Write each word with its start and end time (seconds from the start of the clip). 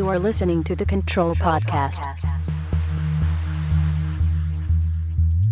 You 0.00 0.08
are 0.08 0.18
listening 0.18 0.64
to 0.64 0.74
the 0.74 0.86
Control 0.86 1.34
Podcast. 1.34 2.02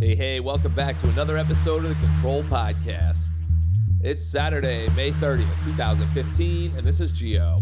Hey, 0.01 0.15
hey, 0.15 0.41
welcome 0.41 0.75
back 0.75 0.97
to 1.01 1.09
another 1.11 1.37
episode 1.37 1.85
of 1.85 1.91
the 1.91 2.07
Control 2.07 2.43
Podcast. 2.45 3.29
It's 4.00 4.24
Saturday, 4.24 4.88
May 4.88 5.12
30th, 5.12 5.62
2015, 5.62 6.79
and 6.79 6.87
this 6.87 6.98
is 6.98 7.12
Geo. 7.12 7.61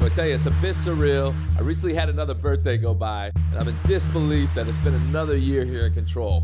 So 0.00 0.06
I 0.06 0.08
tell 0.08 0.26
you, 0.26 0.34
it's 0.34 0.46
a 0.46 0.50
bit 0.50 0.74
surreal. 0.74 1.32
I 1.56 1.60
recently 1.60 1.94
had 1.94 2.08
another 2.08 2.34
birthday 2.34 2.76
go 2.76 2.92
by, 2.92 3.30
and 3.36 3.56
I'm 3.56 3.68
in 3.68 3.78
disbelief 3.86 4.50
that 4.56 4.66
it's 4.66 4.78
been 4.78 4.94
another 4.94 5.36
year 5.36 5.64
here 5.64 5.84
at 5.84 5.94
Control. 5.94 6.42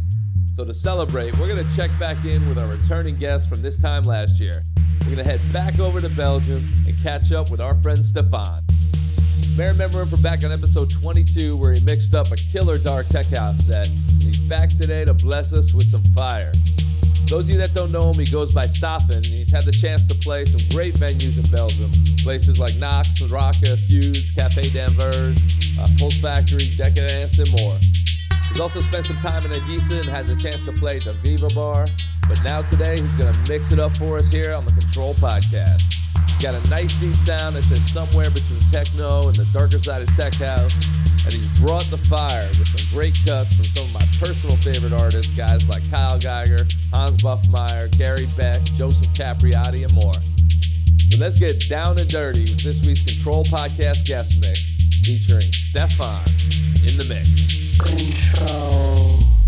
So 0.55 0.65
to 0.65 0.73
celebrate, 0.73 1.37
we're 1.41 1.49
going 1.49 1.69
to 1.69 1.77
check 1.77 1.91
back 1.99 2.25
in 2.25 2.49
with 2.49 2.57
our 2.57 2.69
returning 2.69 3.17
guest 3.17 3.49
from 3.49 3.63
this 3.63 3.81
time 3.81 4.05
last 4.05 4.39
year. 4.39 4.63
We're 5.01 5.17
going 5.17 5.17
to 5.17 5.25
head 5.25 5.41
back 5.53 5.81
over 5.81 6.01
to 6.01 6.09
Belgium 6.11 6.65
and 6.87 6.97
catch 7.03 7.33
up 7.33 7.51
with 7.51 7.61
our 7.61 7.75
friend 7.83 8.05
Stefan. 8.05 8.64
May 9.57 9.69
remember 9.69 10.03
him 10.03 10.09
from 10.09 10.21
back 10.21 10.43
on 10.43 10.51
episode 10.51 10.91
22 10.91 11.57
where 11.57 11.75
he 11.75 11.81
mixed 11.81 12.13
up 12.13 12.33
a 12.33 12.37
killer 12.37 12.77
dark 12.77 13.07
tech 13.07 13.27
house 13.27 13.59
set. 13.59 13.87
He's 14.19 14.41
back 14.41 14.71
today 14.71 15.05
to 15.05 15.15
bless 15.15 15.53
us 15.53 15.73
with 15.73 15.87
some 15.87 16.03
fire. 16.07 16.51
Those 17.29 17.45
of 17.45 17.51
you 17.51 17.59
that 17.59 17.73
don't 17.73 17.93
know 17.93 18.11
him, 18.11 18.19
he 18.19 18.29
goes 18.29 18.51
by 18.51 18.67
Stafen, 18.67 19.17
and 19.17 19.27
he's 19.27 19.53
had 19.53 19.65
the 19.65 19.71
chance 19.71 20.05
to 20.07 20.15
play 20.17 20.45
some 20.45 20.61
great 20.71 20.95
venues 20.95 21.39
in 21.39 21.49
Belgium. 21.53 21.93
Places 22.25 22.59
like 22.59 22.75
Knox, 22.77 23.23
Rocca, 23.23 23.77
Fuse, 23.77 24.33
Cafe 24.33 24.71
d'Anvers, 24.71 25.39
uh, 25.79 25.87
Pulse 26.01 26.21
Factory, 26.21 26.67
Decadence, 26.77 27.39
and 27.39 27.51
more. 27.63 27.79
He's 28.49 28.59
also 28.59 28.81
spent 28.81 29.07
some 29.07 29.17
time 29.19 29.45
in 29.45 29.53
Ibiza 29.53 29.95
and 29.95 30.05
had 30.07 30.27
the 30.27 30.35
chance 30.35 30.65
to 30.65 30.73
play 30.73 30.99
the 30.99 31.13
Viva 31.23 31.49
Bar. 31.55 31.87
But 32.29 32.43
now 32.43 32.63
today, 32.63 33.01
he's 33.01 33.15
going 33.15 33.33
to 33.33 33.51
mix 33.51 33.71
it 33.71 33.79
up 33.79 33.97
for 33.97 34.19
us 34.19 34.31
here 34.31 34.53
on 34.53 34.65
the 34.65 34.73
Control 34.73 35.15
Podcast. 35.15 36.04
Got 36.43 36.55
a 36.55 36.69
nice 36.69 36.95
deep 36.97 37.15
sound 37.17 37.57
that 37.57 37.65
says 37.65 37.91
somewhere 37.91 38.31
between 38.31 38.61
techno 38.71 39.29
and 39.29 39.35
the 39.35 39.49
darker 39.53 39.79
side 39.79 40.03
of 40.03 40.15
tech 40.15 40.35
house. 40.35 40.75
And 41.25 41.33
he's 41.33 41.49
brought 41.61 41.85
the 41.85 41.97
fire 41.97 42.49
with 42.59 42.69
some 42.69 42.85
great 42.93 43.17
cuts 43.25 43.55
from 43.55 43.65
some 43.65 43.87
of 43.87 43.95
my 43.95 44.05
personal 44.21 44.57
favorite 44.57 44.93
artists, 44.93 45.33
guys 45.33 45.67
like 45.71 45.83
Kyle 45.91 46.19
Geiger, 46.19 46.67
Hans 46.93 47.23
Bouffmyhre, 47.23 47.91
Gary 47.97 48.29
Beck, 48.37 48.63
Joseph 48.77 49.09
Capriati, 49.15 49.85
and 49.85 49.95
more. 49.95 50.13
So 51.11 51.19
let's 51.19 51.39
get 51.39 51.67
down 51.69 51.99
and 51.99 52.09
dirty 52.09 52.43
with 52.43 52.63
this 52.63 52.85
week's 52.85 53.03
Control 53.05 53.45
Podcast 53.45 54.05
guest 54.05 54.41
mix 54.41 54.61
featuring 55.05 55.43
Stefan 55.43 56.21
in 56.83 56.99
the 56.99 57.07
mix. 57.09 57.79
Control. 57.79 59.44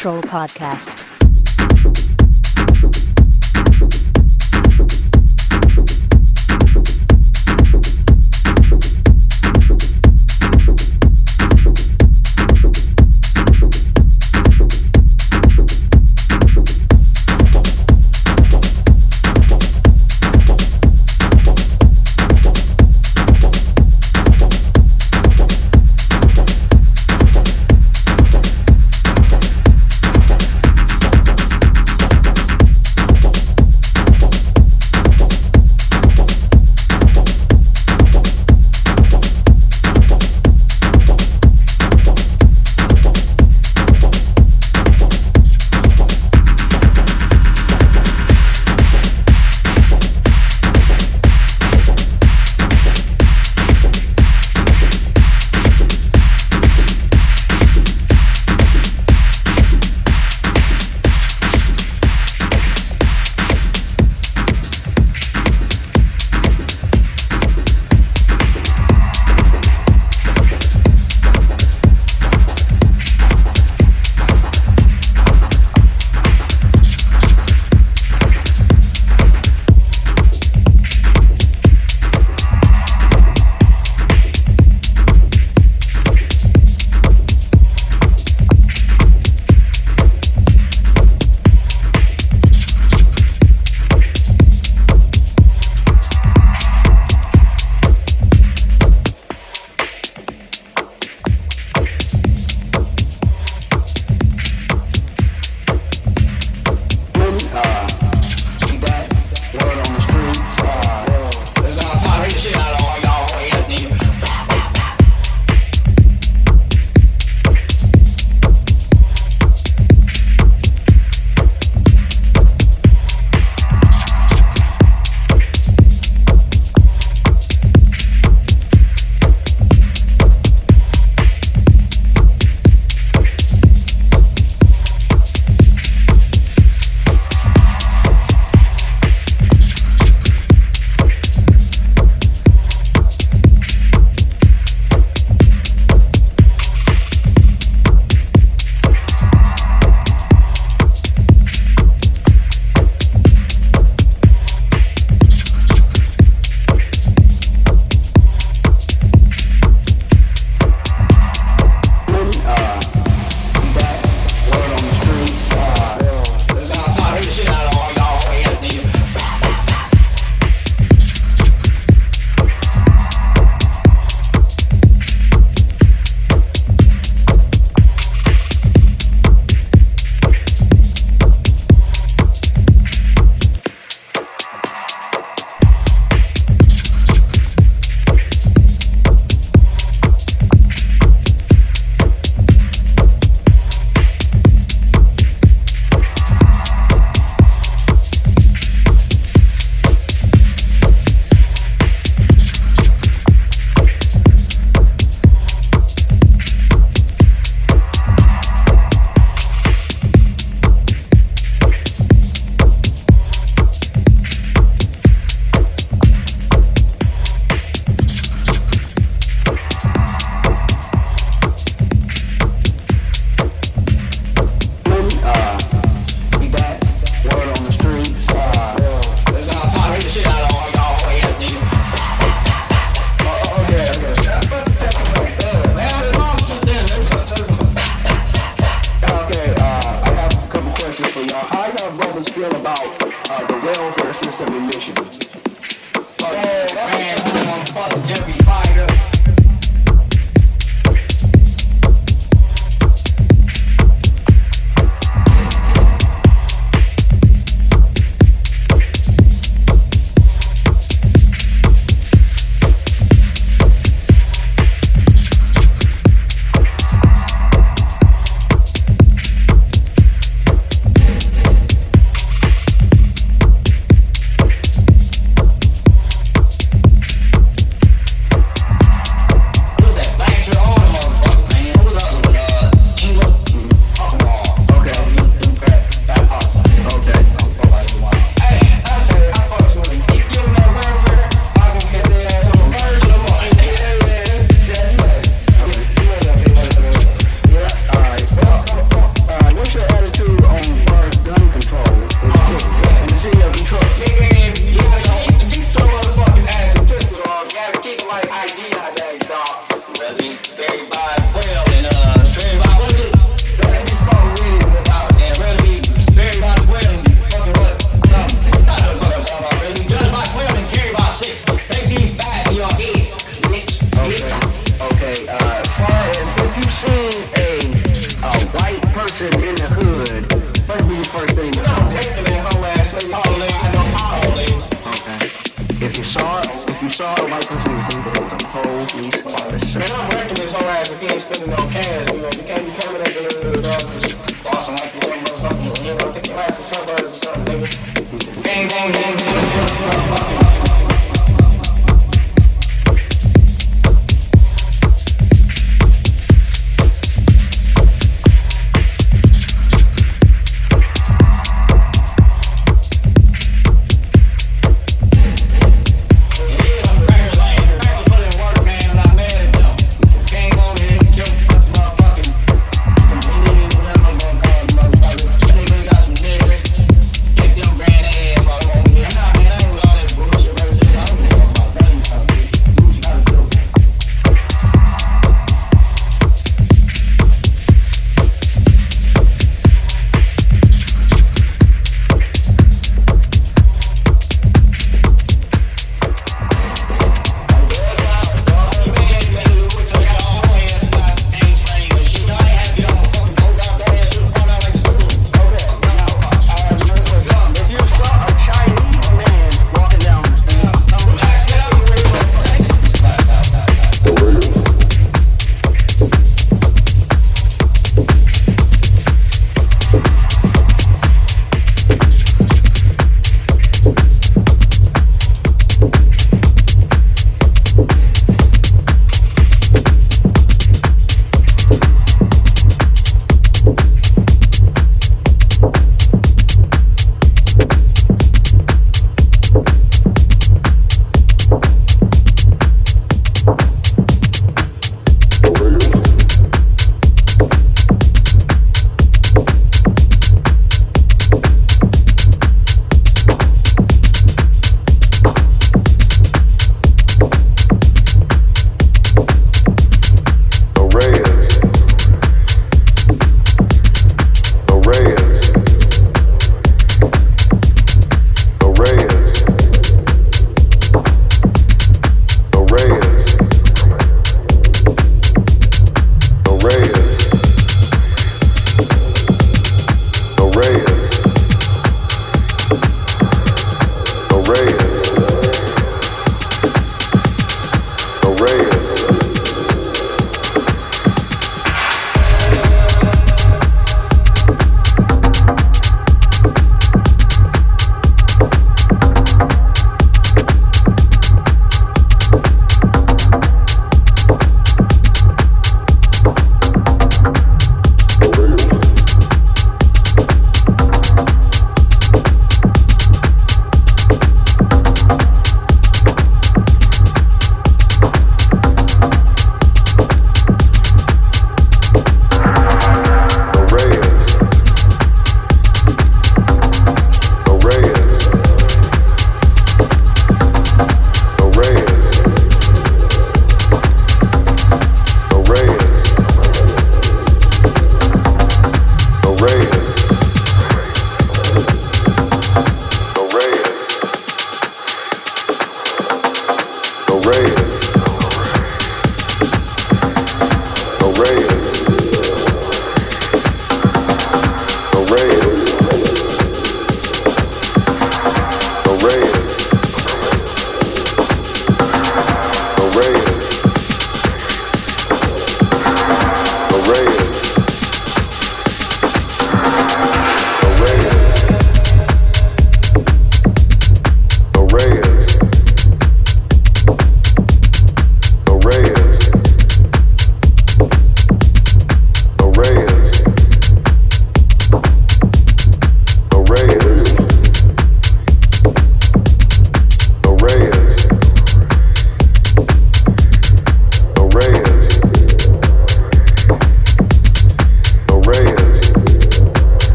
Control 0.00 0.22
podcast. 0.22 0.99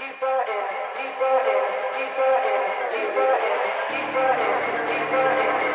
deeper 0.00 0.38
in, 0.48 0.64
deeper 0.96 1.36
in, 1.52 1.64
deeper 1.92 2.32
in, 2.48 2.64
deeper 2.92 3.32
in, 3.44 3.66
deeper 4.88 5.28
in. 5.64 5.69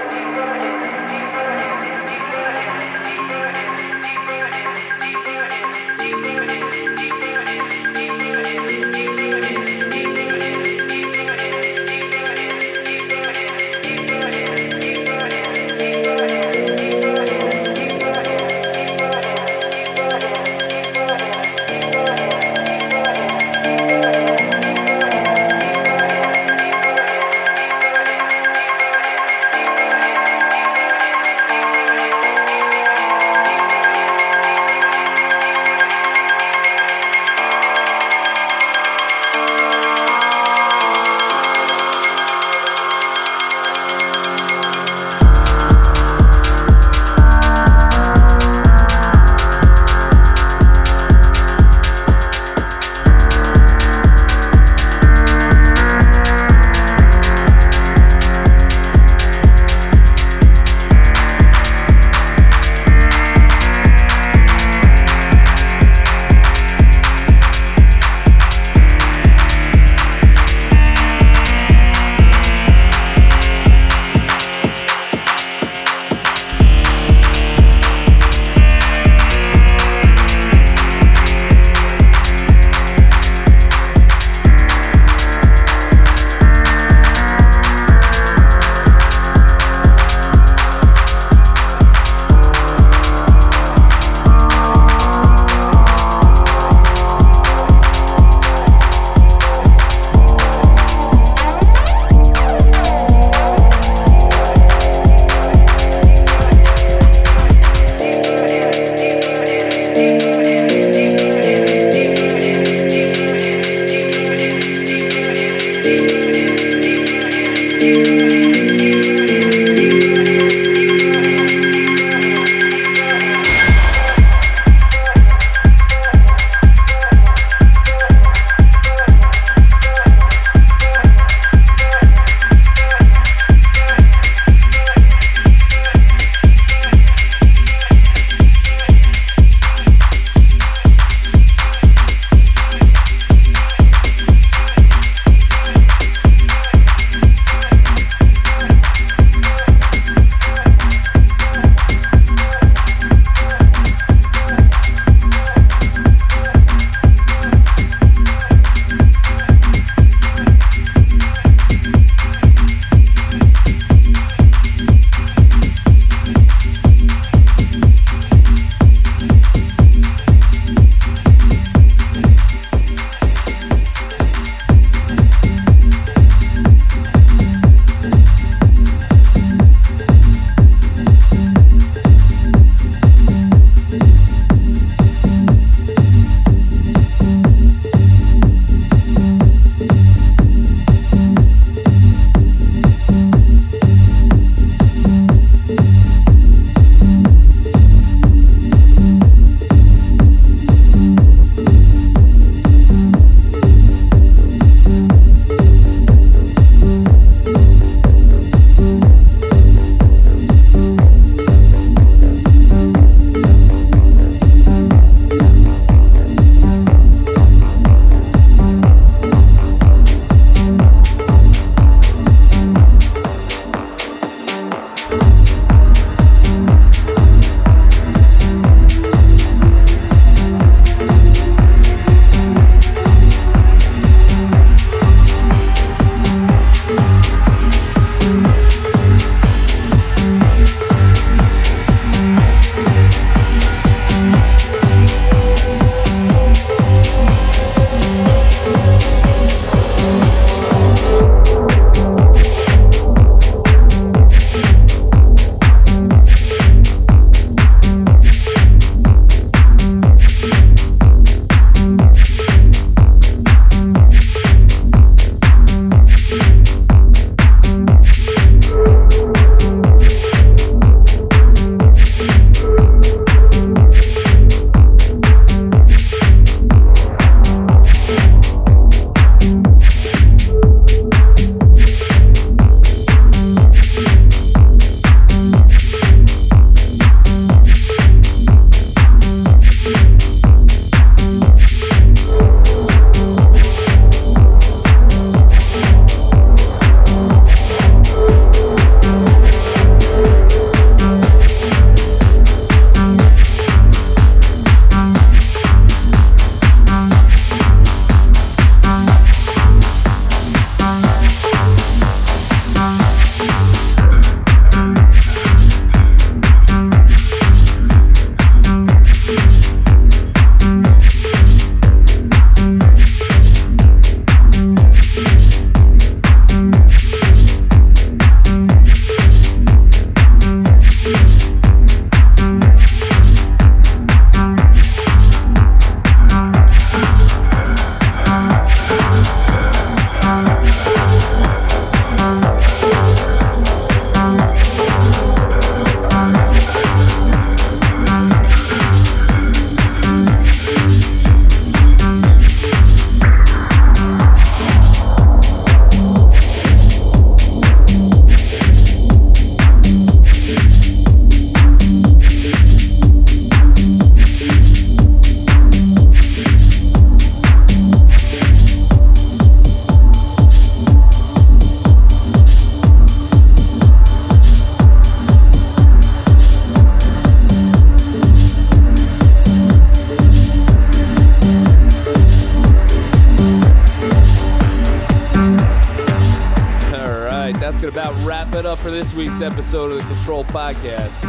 Week's 389.15 389.39
episode 389.39 389.93
of 389.93 389.99
the 389.99 390.13
Control 390.13 390.43
Podcast. 390.43 391.21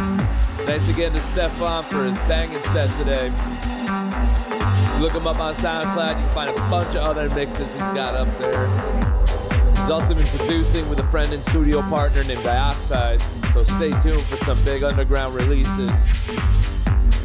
Thanks 0.65 0.89
again 0.89 1.13
to 1.13 1.19
Stafen 1.19 1.89
for 1.89 2.03
his 2.03 2.19
banging 2.19 2.61
set 2.63 2.89
today. 2.95 3.29
Look 4.99 5.13
him 5.13 5.25
up 5.25 5.39
on 5.39 5.55
SoundCloud. 5.55 6.09
You 6.09 6.23
can 6.23 6.31
find 6.33 6.49
a 6.49 6.53
bunch 6.69 6.95
of 6.95 7.03
other 7.03 7.33
mixes 7.33 7.71
he's 7.71 7.81
got 7.81 8.13
up 8.13 8.27
there. 8.39 8.67
He's 9.69 9.89
also 9.89 10.13
been 10.13 10.25
producing 10.25 10.89
with 10.89 10.99
a 10.99 11.03
friend 11.03 11.31
and 11.31 11.41
studio 11.41 11.81
partner 11.83 12.23
named 12.23 12.43
Dioxide, 12.43 13.21
so 13.53 13.63
stay 13.63 13.91
tuned 14.01 14.19
for 14.19 14.35
some 14.37 14.61
big 14.65 14.83
underground 14.83 15.33
releases. 15.33 16.27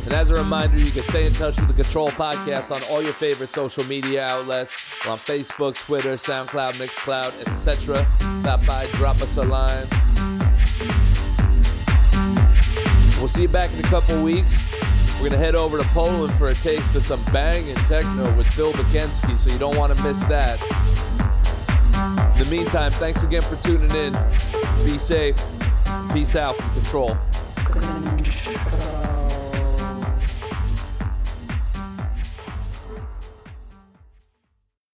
And 0.05 0.15
as 0.15 0.31
a 0.31 0.35
reminder, 0.35 0.79
you 0.79 0.93
can 0.93 1.03
stay 1.03 1.27
in 1.27 1.33
touch 1.33 1.57
with 1.57 1.67
the 1.67 1.83
Control 1.83 2.11
Podcast 2.11 2.71
on 2.71 2.83
all 2.89 3.03
your 3.03 3.15
favorite 3.15 3.49
social 3.49 3.83
media 3.85 4.27
outlets. 4.27 5.07
On 5.09 5.19
Facebook, 5.19 5.75
Twitter, 5.85 6.15
SoundCloud, 6.15 6.75
Mixcloud, 6.75 7.41
etc. 7.41 8.07
Stop 8.43 8.65
by, 8.65 8.87
drop 8.93 9.21
us 9.21 9.37
a 9.39 9.43
line. 9.43 9.87
We'll 13.23 13.29
see 13.29 13.43
you 13.43 13.49
back 13.49 13.73
in 13.73 13.79
a 13.79 13.83
couple 13.85 14.21
weeks. 14.21 14.75
We're 15.13 15.29
going 15.29 15.31
to 15.31 15.39
head 15.39 15.55
over 15.55 15.79
to 15.79 15.85
Poland 15.91 16.33
for 16.35 16.49
a 16.49 16.55
taste 16.55 16.97
of 16.97 17.05
some 17.05 17.25
banging 17.27 17.77
techno 17.87 18.37
with 18.37 18.49
Phil 18.49 18.73
Bekensky, 18.73 19.39
so 19.39 19.53
you 19.53 19.61
don't 19.61 19.77
want 19.77 19.97
to 19.97 20.03
miss 20.03 20.25
that. 20.25 20.61
In 22.35 22.43
the 22.43 22.49
meantime, 22.51 22.91
thanks 22.91 23.23
again 23.23 23.43
for 23.43 23.55
tuning 23.63 23.95
in. 23.95 24.13
Be 24.85 24.99
safe. 24.99 25.37
Peace 26.13 26.35
out 26.35 26.57
from 26.57 26.75
Control. 26.75 27.17